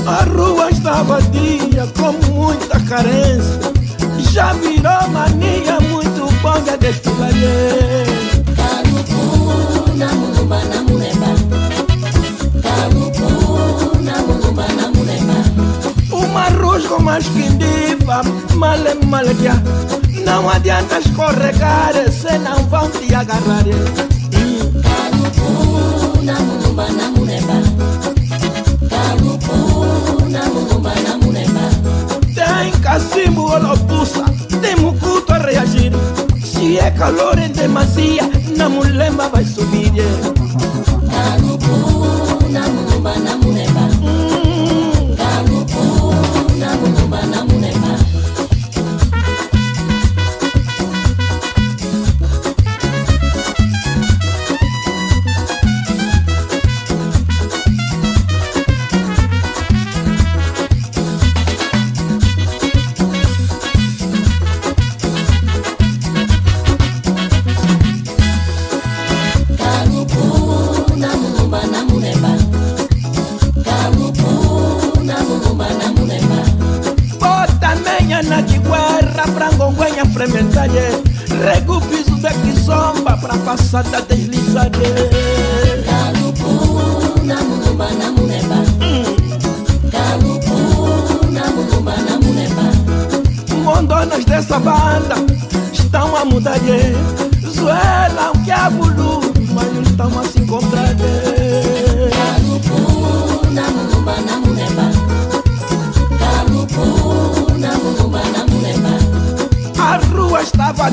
a 0.06 0.24
rua 0.24 0.70
está 0.70 1.02
vadia 1.04 1.88
com 1.98 2.12
muita 2.32 2.80
carência. 2.82 3.60
Já 4.32 4.54
virou 4.54 5.08
mania 5.10 5.80
muito 5.80 6.32
bom 6.42 6.60
de 6.62 6.78
na 10.68 10.84
muleba 10.84 11.28
Uma 16.12 16.50
rusga 16.50 17.00
mais 17.00 17.26
quindiva, 17.28 18.22
male 18.56 18.94
maleguia. 19.06 19.54
Não 20.26 20.50
adianta 20.50 21.00
escorregar, 21.00 21.94
se 22.12 22.38
não 22.40 22.66
vão 22.66 22.90
te 22.90 23.14
agarrar. 23.14 23.64
Carupu 24.84 26.24
na 26.24 26.40
mulumba 26.40 26.88
na 26.90 27.10
muleba 27.10 28.13
Tem 32.34 32.72
cacimbo 32.82 33.52
olopusa, 33.52 34.26
temos 34.62 34.94
mucuto 34.94 35.34
a 35.34 35.38
reagir. 35.38 35.92
Se 36.44 36.80
é 36.80 36.90
calor 36.92 37.38
em 37.38 37.50
demasia, 37.50 38.24
na 38.58 38.68
mulemba 38.68 39.30
vai 39.30 39.46
subir. 39.46 39.94
Yeah. 39.94 40.34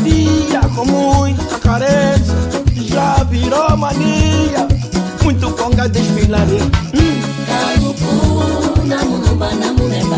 dia 0.02 0.60
com 0.74 0.84
muita 0.84 1.58
carência 1.58 2.60
já 2.90 3.24
virou 3.24 3.76
mania. 3.76 4.66
Muito 5.22 5.50
conga 5.52 5.88
desfilarei. 5.88 6.60
Hum. 6.60 7.20
Calupu 7.46 8.86
na 8.86 9.04
mulumba 9.04 9.50
na 9.54 9.72
muleba. 9.72 10.16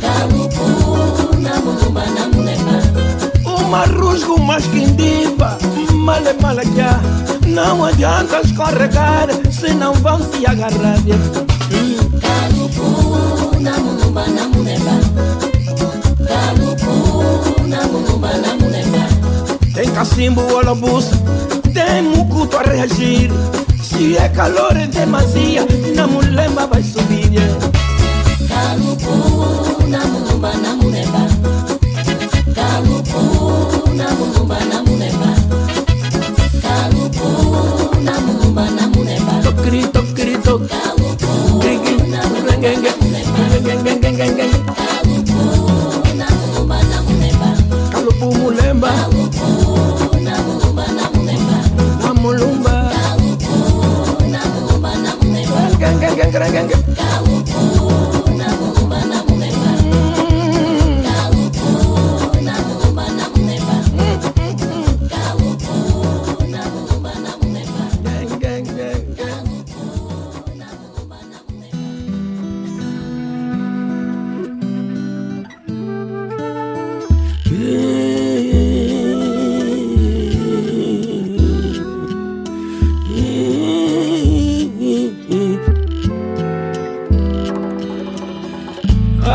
Calupu 0.00 1.38
na 1.38 1.56
mulumba 1.60 2.04
na 2.06 2.28
muleba. 2.28 3.58
Uma 3.64 3.84
rusga, 3.84 4.32
uma 4.32 4.60
quindiva, 4.60 5.58
male 5.92 6.32
malaquia. 6.40 7.00
Não 7.46 7.84
adianta 7.84 8.40
escorregar, 8.40 9.28
se 9.50 9.72
não 9.74 9.94
vão 9.94 10.20
te 10.20 10.44
agarrar. 10.46 10.98
Hum. 11.72 12.10
Calupu 12.20 13.60
na 13.60 13.78
mulumba 13.78 14.26
na. 14.26 14.48
Calupu 16.26 16.67
tem 19.74 19.90
cacimbo 19.92 20.40
ou 20.40 20.64
lobuça, 20.64 21.14
tem 21.74 22.02
mucuto 22.02 22.56
a 22.56 22.62
reagir. 22.62 23.30
Se 23.82 24.16
é 24.16 24.28
calor 24.30 24.74
em 24.74 24.88
demasia, 24.88 25.66
na 25.94 26.06
mulema 26.06 26.66
vai 26.66 26.82
subir. 26.82 27.30
Kalupu 28.48 29.86
na 29.86 29.98
munumba 30.06 30.52
na 30.54 30.74
muneba. 30.76 31.26
Kalupu 32.54 33.92
na 33.94 34.10
munumba 34.12 34.58
na 34.64 34.82
muneba. 34.82 35.34
Kalupu 36.62 38.00
na 38.02 38.20
munumba 38.20 38.70
na 38.70 38.88
muneba. 38.88 39.42
Tokiri, 39.42 39.86
tokiri, 39.88 40.38
tok. 40.38 40.62
Kalupu 40.68 41.60
Genge, 41.60 41.96
genge, 42.60 42.90
genge, 43.62 44.12
genge, 44.16 44.48
Kalupu 48.18 48.34
mulemba, 48.38 48.90
Na 50.22 50.38
munumba 50.42 50.84
na 50.90 51.06
muneba. 51.14 51.56
na 52.02 52.10
mulumba. 52.14 52.74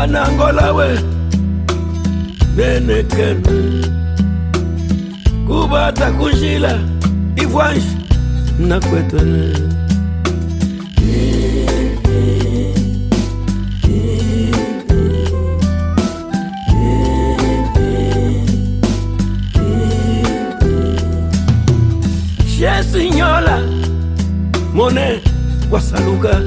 Anangola 0.02 0.72
we 0.76 0.88
nenekene 2.56 3.56
kubata 5.46 6.10
kunjila 6.12 6.78
ivwanji 7.42 7.96
nakwetene 8.58 9.52
jesinyola 22.58 23.58
mone 24.74 25.20
wasaluka. 25.70 26.40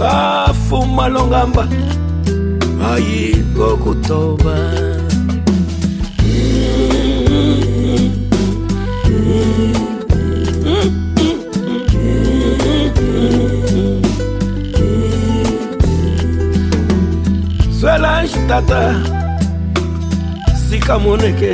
Afuma 0.00 1.08
longamba 1.08 1.68
ayi 2.88 3.36
kokutoba 3.56 4.56
Solange 17.80 18.38
tata 18.48 18.82
sikamoneke. 20.68 21.52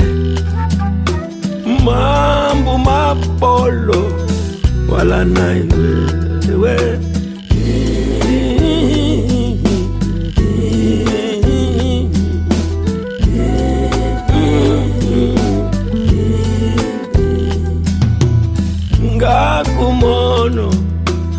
Mambo 1.85 2.79
mapolo 2.79 4.01
wala 4.91 5.25
naiwe 5.25 6.77
ngakumono 20.51 20.73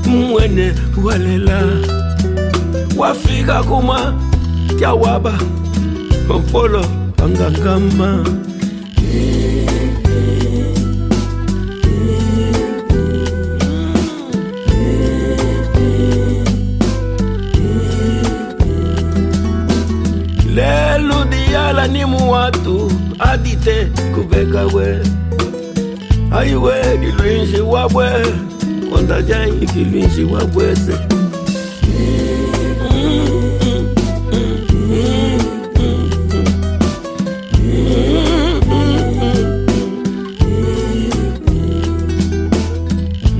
mwene 0.05 0.73
walela. 1.03 1.63
Wafika 2.97 3.63
kuma 3.63 4.13
kyawaba 4.79 5.33
opolo 6.29 6.85
angangama 7.23 8.23
lelo 20.55 21.25
diala 21.29 21.87
ni 21.87 22.05
muwatu 22.05 22.91
adite 23.19 23.85
kubeka 24.15 24.65
we. 24.65 24.99
Aiwe 26.31 26.73
dilwinji 26.99 27.61
wabwe 27.61 28.07
kondajai 28.89 29.51
kilwinji 29.73 30.23
wabwese 30.23 30.93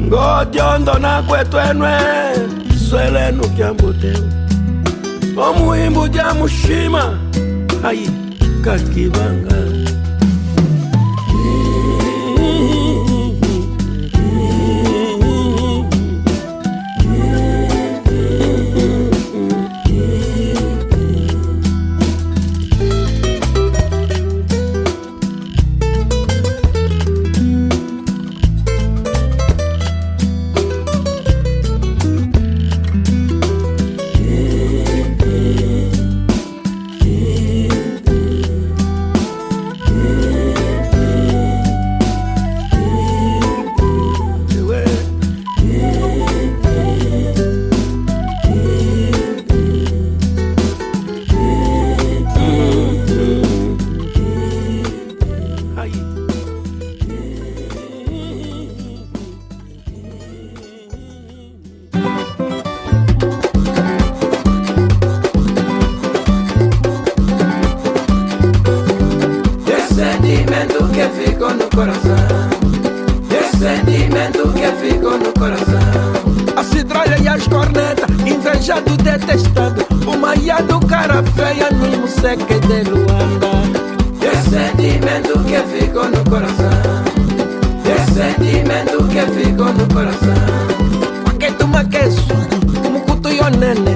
ngodyondo 0.08 0.93
nakwetwenwe 1.04 1.91
swelenu 2.89 3.43
kyambutewe 3.56 4.28
omuhimbu 5.45 6.04
gya 6.14 6.28
mushima 6.38 7.04
ayi 7.88 8.08
kakibanga 8.64 9.58
Invejado, 78.68 78.97
detestado 78.97 79.86
O 80.05 80.18
maia 80.18 80.61
do 80.61 80.78
cara 80.88 81.24
feia 81.24 81.72
No 81.72 82.01
museque 82.01 82.59
de 82.59 82.89
Luanda. 82.89 83.47
Esse 84.22 84.49
sentimento 84.49 85.39
que 85.45 85.57
ficou 85.80 86.09
no 86.09 86.22
coração? 86.30 87.05
Esse 87.86 88.13
sentimento 88.13 89.07
que 89.07 89.22
ficou 89.39 89.72
no 89.72 89.88
coração? 89.88 90.34
Paqueto 91.24 91.65
maqueso 91.65 92.28
Mukutu 92.91 93.30
yonene 93.30 93.95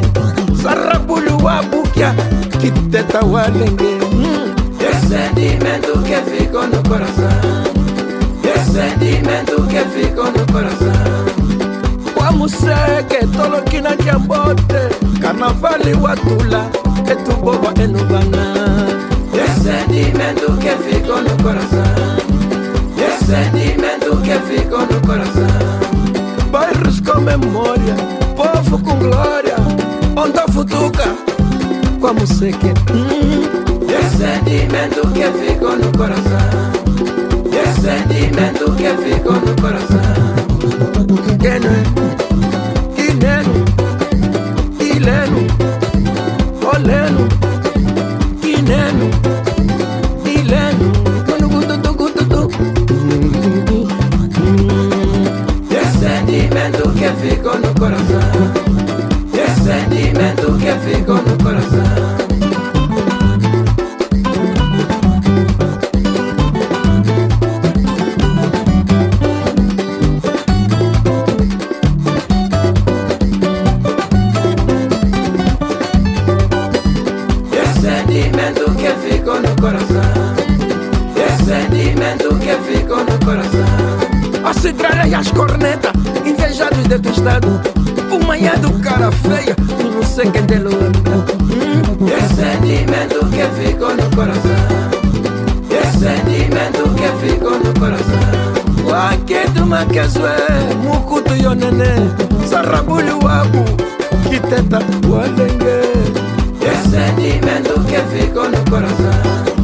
Sarrabulu 0.63 1.43
wabukia 1.43 2.15
Kiteta 2.61 3.26
walenge 3.26 3.99
mm. 4.13 4.55
Esse 4.80 5.07
sentimento 5.09 6.01
que 6.03 6.32
ficou 6.32 6.67
no 6.67 6.82
coração? 6.84 7.28
Esse 8.41 8.72
sentimento 8.72 9.63
que 9.67 9.84
ficou 9.99 10.32
no 10.32 10.45
coração 10.49 11.11
Como 12.32 12.47
sei 12.47 13.03
que 13.09 13.27
todo 13.27 13.61
que 13.65 13.82
na 13.82 13.89
jambote 13.97 14.63
Carnaval 15.21 15.82
e 15.86 15.93
watula 15.93 16.71
Que 17.05 17.13
tu 17.25 17.36
boba 17.36 17.73
e 17.75 17.88
no 17.88 18.05
bana 18.05 18.53
Esse 19.34 19.59
sentimento 19.59 20.57
que 20.57 20.69
ficou 20.82 21.21
no 21.21 21.43
coração 21.43 22.15
Esse 22.97 23.25
sentimento 23.25 24.15
que 24.21 24.39
ficou 24.49 24.79
no 24.79 25.01
coração 25.05 26.49
Bairros 26.49 27.01
com 27.01 27.19
memória 27.19 27.95
Povo 28.38 28.79
com 28.79 28.95
glória 28.97 29.57
Onda 30.15 30.47
futuca 30.53 31.13
Como 31.99 32.25
sei 32.25 32.53
que 32.53 32.67
hum, 32.93 33.43
Esse 33.89 34.17
sentimento 34.17 35.05
que 35.11 35.25
ficou 35.45 35.75
no 35.75 35.91
coração 35.97 36.71
Esse 37.51 37.82
sentimento 37.82 38.71
que 38.77 38.89
ficou 39.03 39.34
no 39.34 39.53
coração 39.61 40.32
Que 41.38 41.59
não 41.59 41.71
é 41.71 42.20
Ileno 45.02 45.47
Oleno 46.76 47.28
Quineno 48.39 49.10
Ileno 50.24 50.91
Esse 55.72 55.97
sentimento 55.97 56.93
que 56.93 57.10
ficou 57.20 57.58
no 57.58 57.74
coração 57.80 58.30
Esse 59.34 59.64
sentimento 59.64 60.54
que 60.60 60.95
ficou 60.95 61.16
no 61.16 61.43
coração 61.43 62.11
ficou 82.72 82.97
no 82.97 83.26
coração. 83.26 84.11
A 84.43 84.53
cigarra 84.53 85.07
e 85.07 85.13
as 85.13 85.30
cornetas 85.32 85.91
Invejados 86.26 86.88
detestados 86.88 87.59
O 88.11 88.26
manhã 88.26 88.53
do 88.55 88.72
cara 88.80 89.11
feia 89.11 89.55
Não 89.93 90.03
sei 90.03 90.32
quem 90.32 90.41
dele 90.43 90.67
hum. 90.67 92.07
Esse 92.07 92.36
sentimento 92.36 93.19
que 93.30 93.61
ficou 93.61 93.95
no 93.95 94.15
coração. 94.15 94.51
Esse 95.69 95.99
sentimento 95.99 96.89
que 96.95 97.28
ficou 97.28 97.59
no 97.59 97.74
coração. 97.80 98.51
Waketu 98.86 99.65
makezwe 99.65 100.30
Mukutu 100.84 101.36
yo 101.36 101.53
nene 101.53 102.11
Sarabulho 102.49 103.19
wabu 103.24 103.63
Kiteta 104.28 104.80
walenge 105.07 105.82
Esse 106.61 106.89
sentimento 106.89 107.80
que 107.86 108.17
ficou 108.17 108.49
no 108.49 108.69
coração 108.69 109.61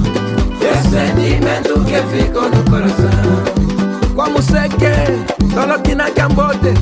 sentimento 0.90 1.84
que 1.86 2.02
ficou 2.18 2.50
no 2.50 2.64
coração 2.70 3.10
Como 4.16 4.42
sei 4.42 4.70
que 4.70 5.54
Tolotina 5.54 6.10
Cambote 6.12 6.74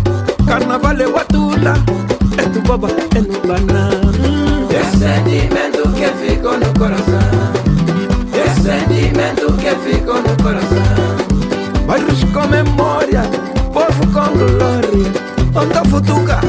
Carnaval 0.48 1.00
e 1.00 1.06
Watula 1.06 1.74
É 2.38 2.44
tu 2.50 2.62
boba, 2.62 2.88
é 3.16 3.22
no 3.22 3.40
banana 3.48 4.02
Esse 4.70 4.98
sentimento 5.00 5.90
que 5.94 6.08
ficou 6.26 6.58
no 6.58 6.74
coração 6.80 7.54
Esse 8.34 8.62
sentimento 8.62 9.54
que 9.58 9.76
ficou 9.90 10.22
no 10.22 10.44
coração 10.44 11.86
Bairros 11.88 12.24
com 12.26 12.48
memória 12.48 13.24
Povo 13.74 14.08
com 14.14 14.38
glória 14.38 15.12
Onda 15.56 15.84
futuca 15.90 16.40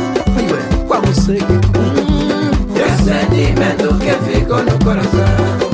Como 0.89 1.15
sei 1.15 1.39
que 1.39 1.53
hum, 1.53 2.51
Esse 2.75 3.05
sentimento 3.05 3.95
que 3.99 4.33
ficou 4.33 4.63
no 4.63 4.85
coração 4.85 5.66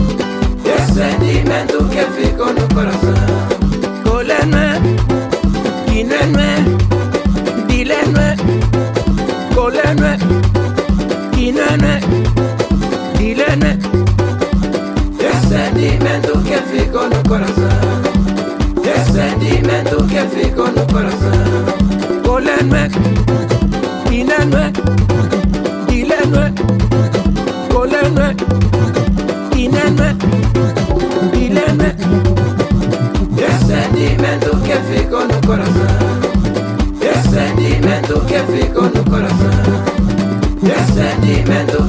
sentimento 0.92 1.88
que 1.88 2.04
ficou 2.20 2.52
no 2.52 2.68
coração 2.74 3.14
Colenue 4.04 4.96
Quinenue 5.86 6.76
Dilenue 7.66 8.36
Colenue 9.54 10.18
Quinenue 11.32 12.00
Dilenue 13.16 13.78
Esse 15.18 15.48
sentimento 15.48 16.32
que 16.44 16.58
ficou 16.70 17.08
no 17.08 17.22
coração 17.28 18.02
Esse 18.84 19.12
sentimento 19.12 19.96
que 20.08 20.20
ficou 20.36 20.66
no 20.66 20.86
coração 20.92 22.22
Colenue 22.22 22.90
Quinenue 24.08 24.72
Dilenue 25.88 26.52
Colenue 27.70 28.36
Quinenue 29.52 30.51
que 35.12 35.18
ficou 35.18 35.28
no 35.28 35.46
coração 35.46 35.86
Esse 37.02 37.28
sentimento 37.28 38.20
que 38.26 38.38
ficou 38.50 38.84
no 38.84 39.04
coração 39.04 39.50
Esse 40.62 40.92
sentimento 40.94 41.81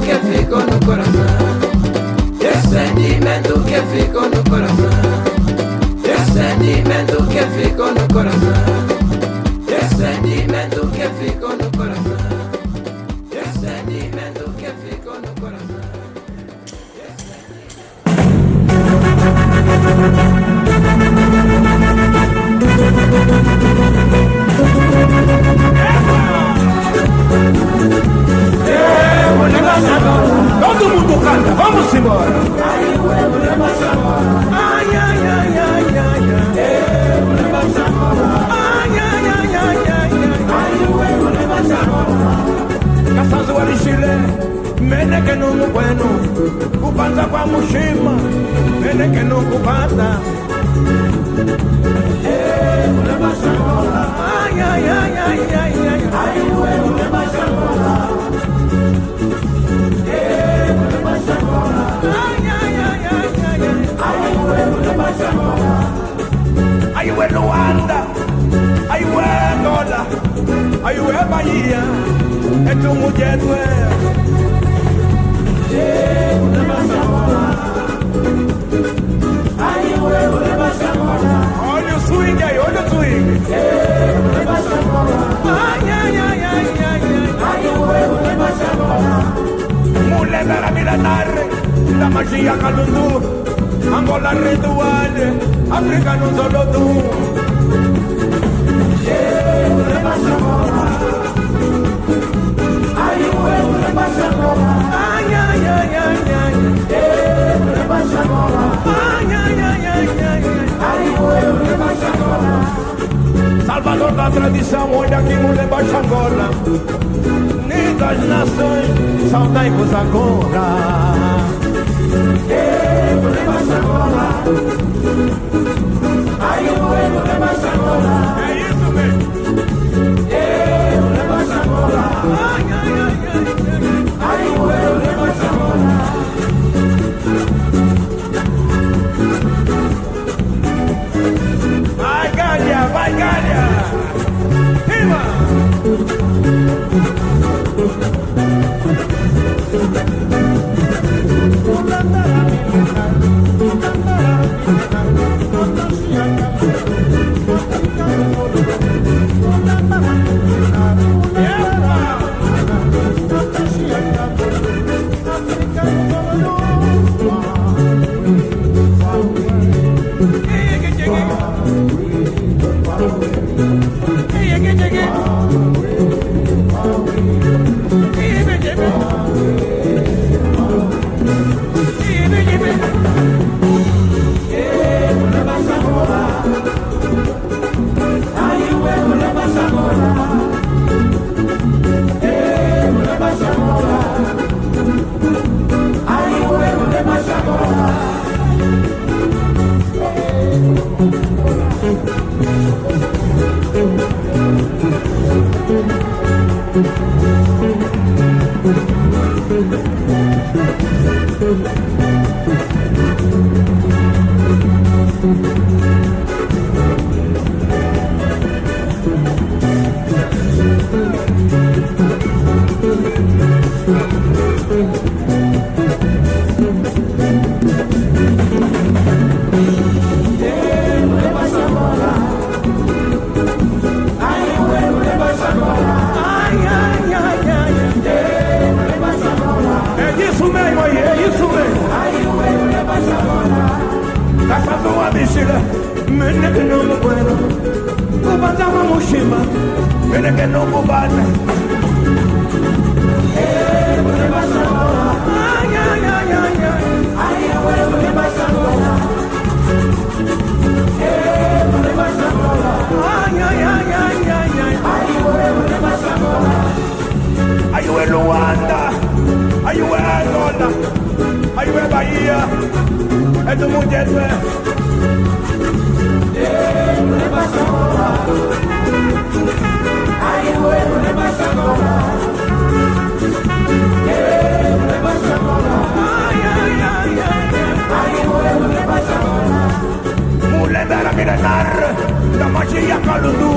africano 293.24 293.32
du 293.32 293.52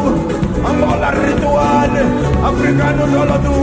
Angola 0.64 1.10
ritual 1.12 1.92
africano 2.44 3.08
solo 3.08 3.40
tu 3.40 3.56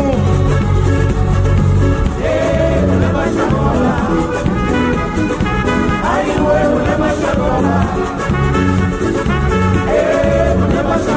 Ai, 6.05 6.31
mulher 6.39 6.67
Ei, 9.89 10.57
mulher 10.57 10.77
mulher 10.77 11.15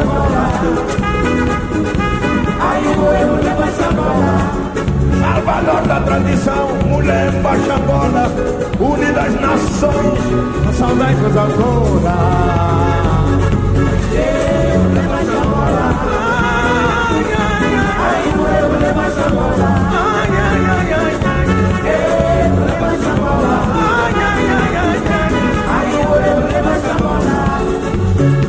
Salvador 5.19 5.87
da 5.87 5.99
tradição, 6.01 6.67
mulher 6.85 7.31
baixa 7.41 7.77
bola, 7.79 8.29
unidas 8.79 9.33
nações, 9.39 10.77
saudai 10.77 11.15
coisa 11.15 11.41
agora. 11.41 13.06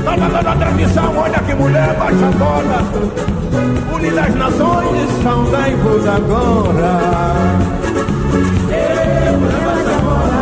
Tá 0.09 0.43
na 0.43 0.57
transmissão, 0.57 1.17
olha 1.19 1.39
que 1.41 1.55
mulher 1.55 1.95
baixa 1.99 2.17
baixadona. 2.17 2.83
Unidas 3.93 4.35
Nações, 4.37 5.11
são 5.23 5.51
da 5.51 5.69
voz 5.83 6.07
agora. 6.07 6.99
Eu 8.71 8.97
levo 9.05 9.47
agora. 9.69 10.41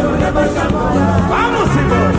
Eu 0.00 0.10
levo 0.12 0.38
agora. 0.38 1.06
Vamos, 1.28 1.66
Senhor! 1.72 2.10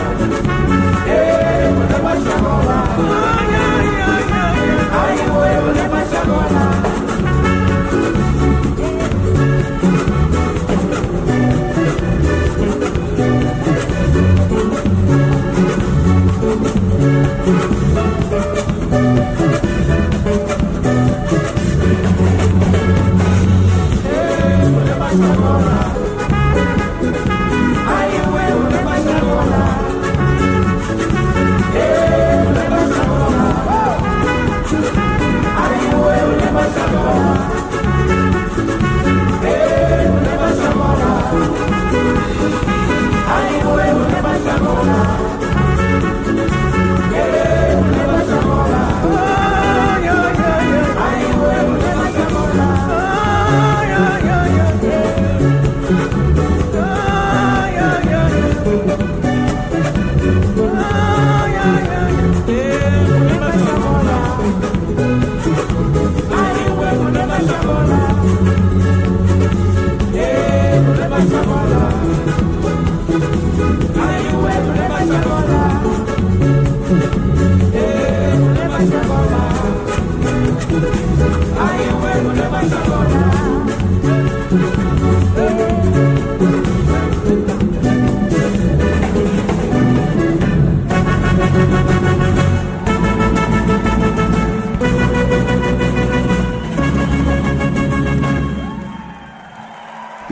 Eu 1.06 1.78
levo 1.78 2.08
agora. 2.08 3.45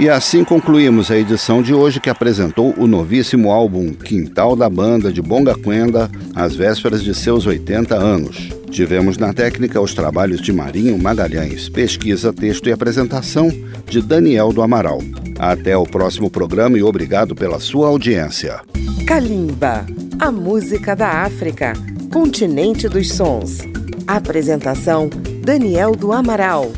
E 0.05 0.09
assim 0.11 0.44
concluímos 0.44 1.11
a 1.11 1.16
edição 1.16 1.62
de 1.62 1.72
hoje 1.72 1.98
que 1.98 2.11
apresentou 2.11 2.74
o 2.76 2.86
novíssimo 2.86 3.50
álbum 3.50 3.94
Quintal 3.94 4.55
da 4.55 4.68
Banda 4.68 5.11
de 5.11 5.22
Bonga 5.22 5.55
Quenda, 5.55 6.11
às 6.34 6.55
vésperas 6.55 7.02
de 7.02 7.14
seus 7.14 7.46
80 7.46 7.94
anos. 7.94 8.50
Tivemos 8.70 9.16
na 9.16 9.32
técnica 9.32 9.80
os 9.80 9.94
trabalhos 9.94 10.42
de 10.42 10.52
Marinho 10.52 10.98
Magalhães, 10.98 11.70
pesquisa, 11.70 12.34
texto 12.34 12.68
e 12.68 12.72
apresentação 12.72 13.50
de 13.86 14.02
Daniel 14.02 14.52
do 14.52 14.61
Amaral. 14.61 14.98
Até 15.38 15.74
o 15.74 15.84
próximo 15.84 16.30
programa 16.30 16.76
e 16.76 16.82
obrigado 16.82 17.34
pela 17.34 17.59
sua 17.59 17.88
audiência. 17.88 18.61
Kalimba, 19.07 19.86
a 20.20 20.30
música 20.30 20.94
da 20.94 21.22
África, 21.22 21.72
continente 22.12 22.90
dos 22.90 23.11
sons. 23.11 23.61
Apresentação 24.07 25.09
Daniel 25.42 25.92
do 25.96 26.12
Amaral. 26.12 26.70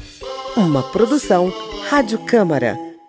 Uma 0.57 0.85
produção 0.85 1.53
Rádio 1.91 2.19
Câmara 2.21 2.86